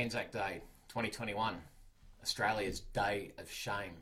[0.00, 1.56] Anzac Day 2021,
[2.22, 3.98] Australia's Day of Shame.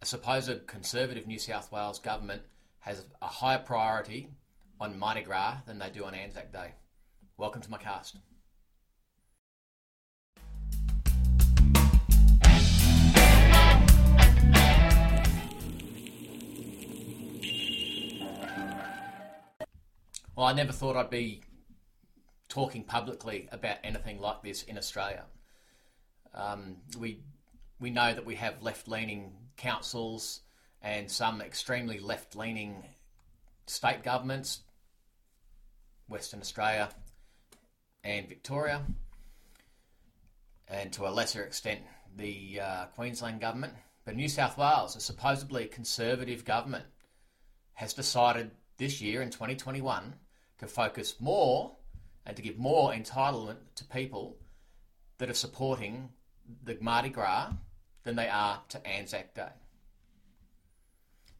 [0.00, 2.42] A supposed conservative New South Wales government
[2.80, 4.30] has a higher priority
[4.80, 6.72] on Mardi Gras than they do on Anzac Day.
[7.36, 8.16] Welcome to my cast.
[20.34, 21.42] Well, I never thought I'd be
[22.52, 25.24] talking publicly about anything like this in Australia.
[26.34, 27.20] Um, we
[27.80, 30.40] we know that we have left leaning councils
[30.82, 32.84] and some extremely left leaning
[33.66, 34.60] state governments,
[36.08, 36.90] Western Australia
[38.04, 38.82] and Victoria,
[40.68, 41.80] and to a lesser extent
[42.14, 43.72] the uh, Queensland government.
[44.04, 46.84] But New South Wales, a supposedly conservative government,
[47.72, 50.14] has decided this year in 2021
[50.58, 51.76] to focus more
[52.26, 54.36] and to give more entitlement to people
[55.18, 56.10] that are supporting
[56.64, 57.52] the Mardi Gras
[58.04, 59.42] than they are to Anzac Day.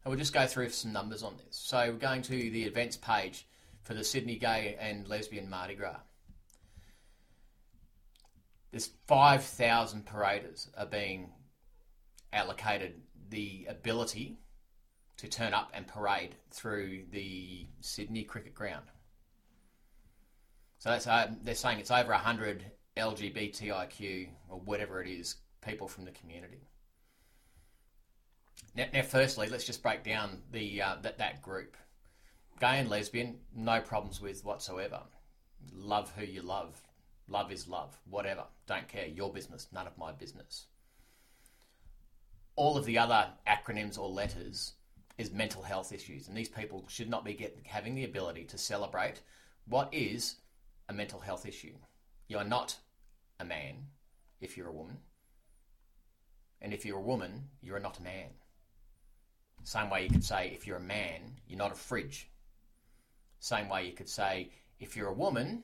[0.03, 1.57] And we'll just go through some numbers on this.
[1.57, 3.47] So we're going to the events page
[3.83, 5.99] for the Sydney Gay and Lesbian Mardi Gras.
[8.71, 11.29] There's 5,000 paraders are being
[12.31, 14.39] allocated the ability
[15.17, 18.85] to turn up and parade through the Sydney Cricket Ground.
[20.83, 22.65] So that's, uh, they're saying it's over 100
[22.97, 26.67] LGBTIQ or whatever it is, people from the community.
[28.75, 31.77] Now, now firstly, let's just break down the uh, that that group.
[32.59, 34.99] Gay and lesbian, no problems with whatsoever.
[35.73, 36.81] Love who you love.
[37.29, 37.97] Love is love.
[38.09, 38.43] Whatever.
[38.67, 39.07] Don't care.
[39.07, 39.69] Your business.
[39.71, 40.65] None of my business.
[42.57, 44.73] All of the other acronyms or letters
[45.17, 48.57] is mental health issues, and these people should not be get, having the ability to
[48.57, 49.21] celebrate
[49.65, 50.35] what is
[50.93, 51.73] a mental health issue.
[52.27, 52.77] You are not
[53.39, 53.87] a man
[54.39, 54.97] if you're a woman.
[56.61, 58.29] And if you're a woman, you're not a man.
[59.63, 62.29] Same way you could say if you're a man, you're not a fridge.
[63.39, 65.63] Same way you could say if you're a woman,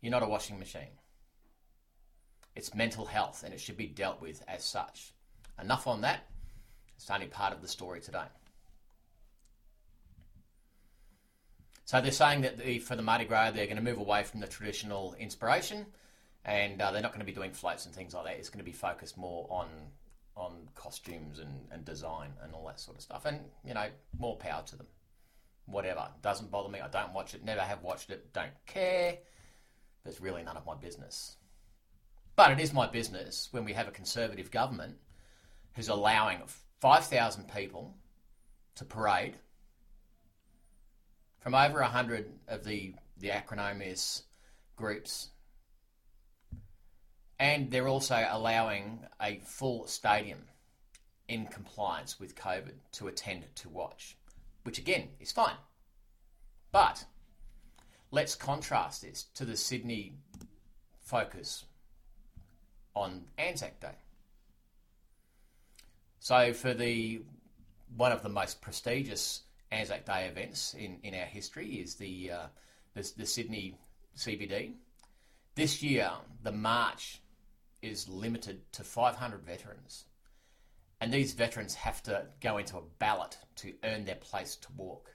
[0.00, 0.98] you're not a washing machine.
[2.56, 5.12] It's mental health and it should be dealt with as such.
[5.60, 6.26] Enough on that.
[6.96, 8.26] It's only part of the story today.
[11.88, 14.40] So they're saying that the, for the Mardi Gras, they're going to move away from
[14.40, 15.86] the traditional inspiration,
[16.44, 18.36] and uh, they're not going to be doing floats and things like that.
[18.36, 19.68] It's going to be focused more on
[20.36, 23.24] on costumes and, and design and all that sort of stuff.
[23.24, 23.86] And you know,
[24.18, 24.86] more power to them.
[25.64, 26.78] Whatever doesn't bother me.
[26.78, 27.42] I don't watch it.
[27.42, 28.34] Never have watched it.
[28.34, 29.16] Don't care.
[30.04, 31.38] But it's really none of my business.
[32.36, 34.96] But it is my business when we have a conservative government
[35.72, 36.42] who's allowing
[36.80, 37.96] five thousand people
[38.74, 39.38] to parade
[41.40, 44.22] from over 100 of the, the acronymous
[44.76, 45.30] groups.
[47.38, 50.44] And they're also allowing a full stadium
[51.28, 54.16] in compliance with COVID to attend to watch,
[54.64, 55.56] which again is fine.
[56.72, 57.04] But
[58.10, 60.14] let's contrast this to the Sydney
[61.00, 61.64] focus
[62.94, 63.96] on Anzac Day.
[66.18, 67.22] So for the
[67.96, 72.46] one of the most prestigious Anzac Day events in, in our history is the, uh,
[72.94, 73.76] the, the Sydney
[74.16, 74.74] CBD.
[75.54, 76.10] This year,
[76.42, 77.20] the march
[77.82, 80.04] is limited to 500 veterans,
[81.00, 85.14] and these veterans have to go into a ballot to earn their place to walk.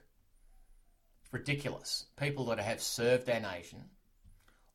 [1.32, 2.06] Ridiculous.
[2.16, 3.84] People that have served our nation,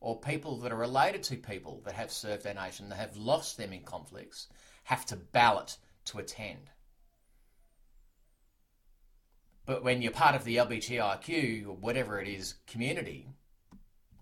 [0.02, 3.58] or people that are related to people that have served our nation that have lost
[3.58, 4.48] them in conflicts,
[4.84, 6.70] have to ballot to attend.
[9.66, 13.28] But when you're part of the LBTIQ or whatever it is community,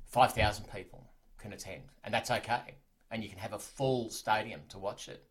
[0.07, 2.75] 5,000 people can attend, and that's okay.
[3.11, 5.23] And you can have a full stadium to watch it.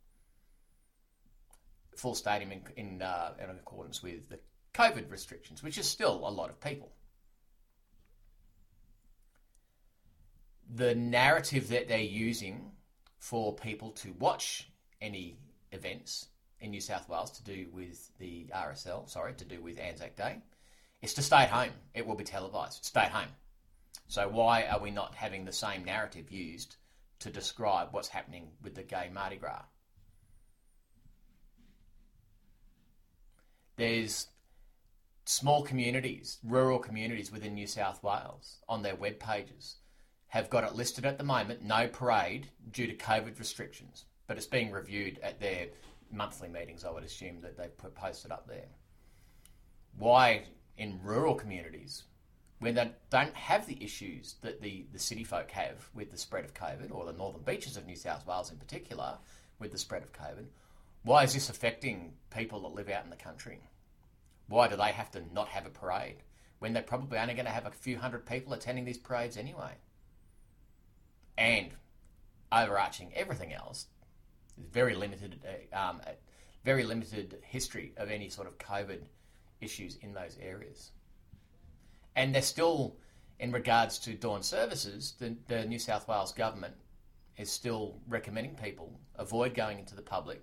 [1.97, 4.39] Full stadium in, in, uh, in accordance with the
[4.75, 6.93] COVID restrictions, which is still a lot of people.
[10.75, 12.73] The narrative that they're using
[13.19, 14.71] for people to watch
[15.01, 15.39] any
[15.73, 16.29] events
[16.61, 20.39] in New South Wales to do with the RSL, sorry, to do with Anzac Day,
[21.03, 21.73] is to stay at home.
[21.95, 22.85] It will be televised.
[22.85, 23.29] Stay at home.
[24.09, 26.77] So why are we not having the same narrative used
[27.21, 29.65] to describe what's happening with the gay Mardi Gras?
[33.77, 34.29] There's
[35.27, 39.77] small communities, rural communities within New South Wales on their web pages
[40.29, 44.47] have got it listed at the moment, no parade due to COVID restrictions, but it's
[44.47, 45.69] being reviewed at their
[46.11, 48.69] monthly meetings, I would assume that they've put, posted up there.
[49.99, 50.45] Why
[50.77, 52.05] in rural communities
[52.59, 56.45] where they don't have the issues that the, the city folk have with the spread
[56.45, 59.19] of COVID, or the northern beaches of New South Wales in particular
[59.59, 60.47] with the spread of COVID,
[61.03, 63.61] why is this affecting people that live out in the country?
[64.49, 66.23] Why do they have to not have a parade
[66.59, 69.73] when they're probably only going to have a few hundred people attending these parades anyway?
[71.37, 71.73] And
[72.51, 73.87] overarching everything else,
[74.73, 75.41] very limited,
[75.73, 76.01] uh, um,
[76.65, 79.01] very limited history of any sort of COVID
[79.61, 80.91] issues in those areas.
[82.15, 82.97] And they're still,
[83.39, 86.75] in regards to dawn services, the, the New South Wales government
[87.37, 90.43] is still recommending people avoid going into the public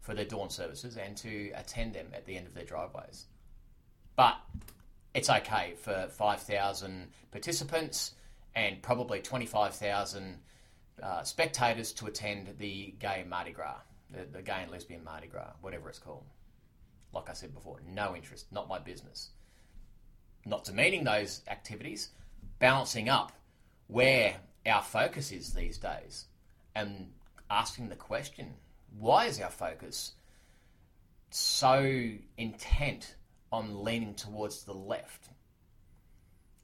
[0.00, 3.26] for their dawn services and to attend them at the end of their driveways.
[4.14, 4.36] But
[5.14, 8.12] it's okay for 5,000 participants
[8.54, 10.38] and probably 25,000
[11.02, 15.52] uh, spectators to attend the gay Mardi Gras, the, the gay and lesbian Mardi Gras,
[15.60, 16.24] whatever it's called.
[17.12, 19.30] Like I said before, no interest, not my business.
[20.44, 22.10] Not demeaning those activities,
[22.58, 23.32] balancing up
[23.88, 26.26] where our focus is these days
[26.74, 27.12] and
[27.50, 28.54] asking the question
[28.98, 30.12] why is our focus
[31.30, 33.16] so intent
[33.52, 35.28] on leaning towards the left?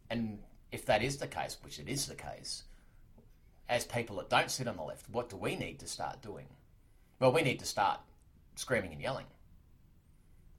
[0.09, 0.39] And
[0.71, 2.65] if that is the case, which it is the case,
[3.73, 6.47] as people that don't sit on the left, what do we need to start doing?
[7.19, 8.01] Well, we need to start
[8.55, 9.25] screaming and yelling.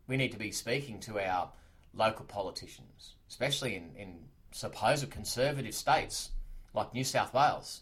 [0.07, 1.51] We need to be speaking to our
[1.93, 4.15] local politicians, especially in, in
[4.51, 6.31] supposed conservative states
[6.73, 7.81] like New South Wales,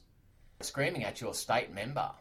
[0.59, 2.11] screaming at your state member,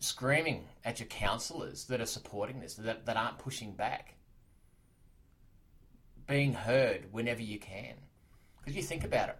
[0.00, 4.16] screaming at your councillors that are supporting this, that, that aren't pushing back,
[6.26, 7.94] being heard whenever you can.
[8.58, 9.38] Because you think about it,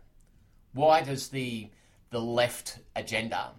[0.73, 1.69] why does the
[2.11, 3.53] the left agenda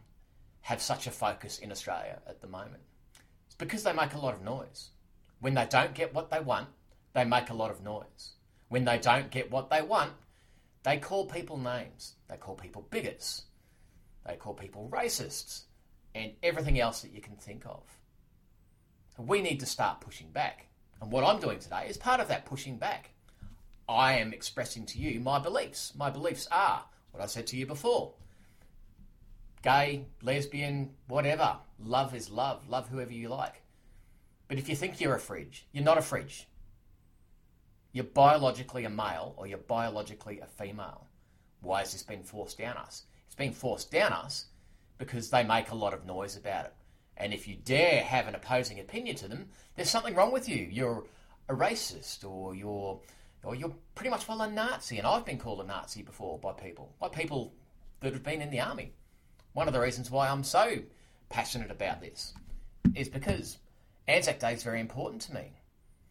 [0.62, 2.83] have such a focus in Australia at the moment?
[3.45, 4.89] It's because they make a lot of noise.
[5.39, 6.68] When they don't get what they want,
[7.13, 8.33] they make a lot of noise.
[8.69, 10.13] When they don't get what they want,
[10.83, 12.15] they call people names.
[12.27, 13.44] They call people bigots.
[14.25, 15.63] They call people racists
[16.13, 17.83] and everything else that you can think of.
[19.18, 20.68] We need to start pushing back.
[21.01, 23.12] And what I'm doing today is part of that pushing back.
[23.89, 25.94] I am expressing to you my beliefs.
[25.95, 28.13] My beliefs are what I said to you before
[29.62, 31.58] gay, lesbian, whatever.
[31.80, 32.68] Love is love.
[32.69, 33.62] Love whoever you like.
[34.48, 36.48] But if you think you're a fridge, you're not a fridge.
[37.94, 41.08] You're biologically a male or you're biologically a female.
[41.62, 43.04] Why has this been forced down us?
[43.28, 44.46] It's been forced down us
[44.98, 46.74] because they make a lot of noise about it.
[47.18, 50.68] And if you dare have an opposing opinion to them, there's something wrong with you.
[50.69, 51.06] You're
[51.50, 53.00] a racist or you're
[53.44, 54.98] or you're pretty much well a Nazi.
[54.98, 57.54] And I've been called a Nazi before by people, by people
[58.02, 58.94] that have been in the army.
[59.53, 60.80] One of the reasons why I'm so
[61.30, 62.33] passionate about this
[62.95, 63.57] is because
[64.07, 65.51] Anzac Day is very important to me.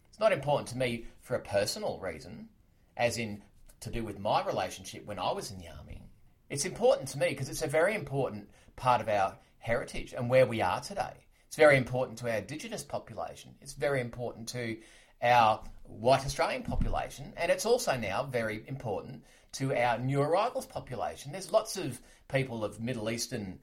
[0.09, 2.49] It's not important to me for a personal reason,
[2.97, 3.41] as in
[3.79, 6.03] to do with my relationship when I was in the army.
[6.51, 10.45] It's important to me because it's a very important part of our heritage and where
[10.45, 11.25] we are today.
[11.47, 13.55] It's very important to our Indigenous population.
[13.59, 14.77] It's very important to
[15.23, 19.23] our white Australian population, and it's also now very important
[19.53, 21.31] to our new arrivals population.
[21.31, 23.59] There's lots of people of Middle Eastern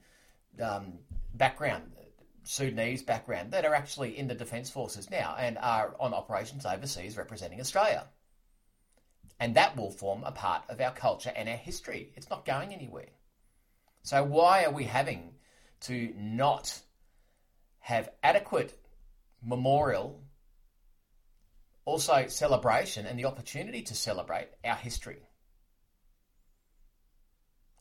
[0.61, 0.99] um,
[1.33, 1.91] background,
[2.43, 7.17] Sudanese background, that are actually in the Defence Forces now and are on operations overseas
[7.17, 8.05] representing Australia.
[9.39, 12.11] And that will form a part of our culture and our history.
[12.15, 13.09] It's not going anywhere.
[14.03, 15.33] So, why are we having
[15.81, 16.77] to not
[17.79, 18.77] have adequate
[19.41, 20.21] memorial,
[21.85, 25.28] also celebration, and the opportunity to celebrate our history?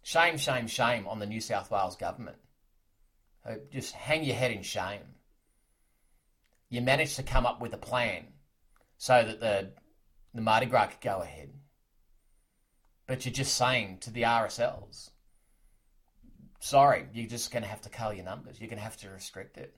[0.03, 2.39] Shame, shame, shame on the New South Wales government.
[3.45, 5.01] Uh, just hang your head in shame.
[6.71, 8.27] You managed to come up with a plan
[8.99, 9.73] so that the,
[10.35, 11.51] the Mardi Gras could go ahead.
[13.07, 15.11] But you're just saying to the RSLs,
[16.61, 18.61] sorry, you're just going to have to cull your numbers.
[18.61, 19.75] You're going to have to restrict it.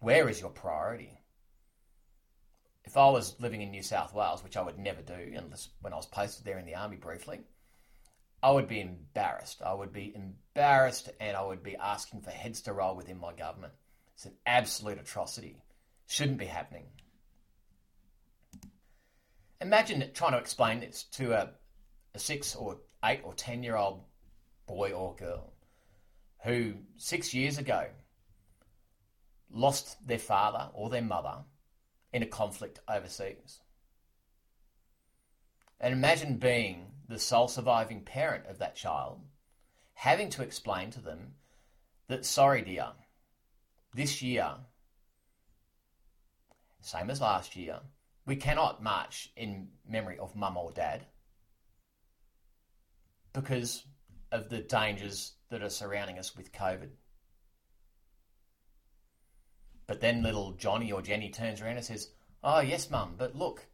[0.00, 1.18] Where is your priority?
[2.84, 5.92] If I was living in New South Wales, which I would never do unless when
[5.92, 7.40] I was posted there in the army briefly,
[8.44, 9.62] I would be embarrassed.
[9.64, 13.32] I would be embarrassed and I would be asking for heads to roll within my
[13.32, 13.72] government.
[14.14, 15.62] It's an absolute atrocity.
[16.08, 16.84] Shouldn't be happening.
[19.62, 21.52] Imagine trying to explain this to a,
[22.14, 24.02] a six or eight or ten year old
[24.66, 25.54] boy or girl
[26.40, 27.86] who six years ago
[29.50, 31.36] lost their father or their mother
[32.12, 33.60] in a conflict overseas.
[35.80, 39.20] And imagine being the sole surviving parent of that child,
[39.94, 41.34] having to explain to them
[42.08, 42.88] that, sorry, dear,
[43.94, 44.54] this year,
[46.80, 47.80] same as last year,
[48.26, 51.04] We cannot march in memory of mum or dad
[53.34, 53.84] because
[54.32, 56.88] of the dangers that are surrounding us with COVID.
[59.86, 62.10] But then little Johnny or Jenny turns around and says,
[62.42, 63.66] Oh, yes, mum, but look,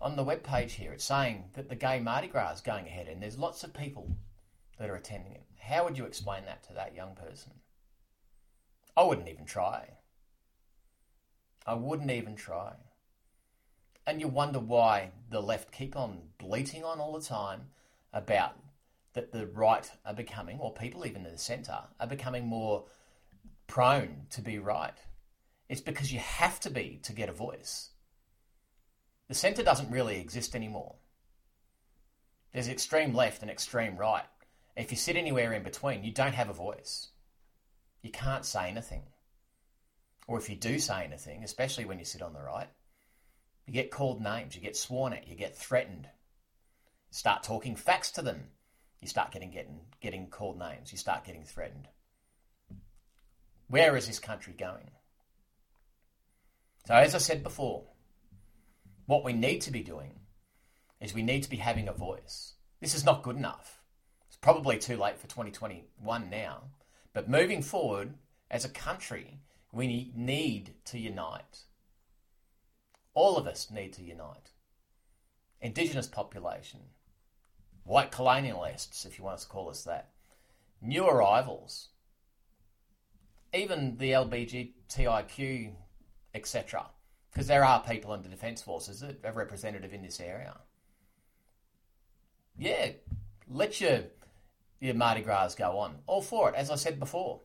[0.00, 3.08] on the web page here, it's saying that the gay Mardi Gras is going ahead
[3.08, 4.16] and there's lots of people
[4.78, 5.44] that are attending it.
[5.58, 7.52] How would you explain that to that young person?
[8.96, 9.90] I wouldn't even try.
[11.66, 12.74] I wouldn't even try.
[14.06, 17.68] And you wonder why the left keep on bleating on all the time
[18.12, 18.56] about
[19.12, 22.84] that the right are becoming, or people even in the centre, are becoming more
[23.66, 24.98] prone to be right.
[25.68, 27.90] It's because you have to be to get a voice.
[29.30, 30.96] The centre doesn't really exist anymore.
[32.52, 34.24] There's extreme left and extreme right.
[34.76, 37.10] If you sit anywhere in between, you don't have a voice.
[38.02, 39.04] You can't say anything.
[40.26, 42.66] Or if you do say anything, especially when you sit on the right,
[43.68, 46.08] you get called names, you get sworn at, you get threatened.
[47.10, 48.48] You start talking facts to them.
[49.00, 51.86] You start getting, getting, getting called names, you start getting threatened.
[53.68, 54.90] Where is this country going?
[56.88, 57.84] So, as I said before,
[59.10, 60.12] what we need to be doing
[61.00, 62.52] is we need to be having a voice.
[62.80, 63.82] This is not good enough.
[64.28, 66.62] It's probably too late for 2021 now.
[67.12, 68.14] But moving forward,
[68.52, 69.40] as a country,
[69.72, 71.64] we need to unite.
[73.12, 74.52] All of us need to unite.
[75.60, 76.78] Indigenous population,
[77.82, 80.10] white colonialists, if you want to call us that,
[80.80, 81.88] new arrivals,
[83.52, 85.72] even the LBGTIQ,
[86.32, 86.86] etc.
[87.30, 90.56] Because there are people in the Defence Forces that are representative in this area.
[92.58, 92.90] Yeah,
[93.48, 94.00] let your,
[94.80, 95.98] your Mardi Gras go on.
[96.06, 97.40] All for it, as I said before.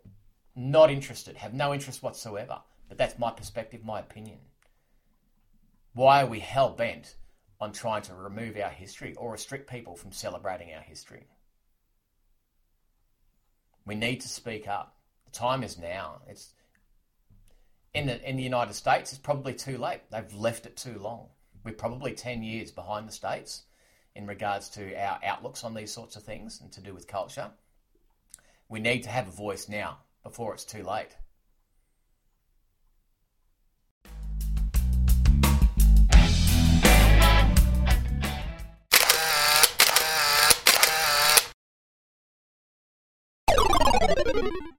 [0.56, 2.60] Not interested, have no interest whatsoever.
[2.88, 4.38] But that's my perspective, my opinion.
[5.94, 7.16] Why are we hell bent
[7.60, 11.28] on trying to remove our history or restrict people from celebrating our history?
[13.86, 14.96] We need to speak up.
[15.26, 16.22] The time is now.
[16.28, 16.54] It's
[17.96, 19.12] in the in the United States.
[19.12, 20.02] It's probably too late.
[20.12, 21.30] They've left it too long.
[21.64, 23.64] We're probably ten years behind the states
[24.14, 27.50] in regards to our outlooks on these sorts of things and to do with culture.
[28.70, 31.16] We need to have a voice now before it's too late.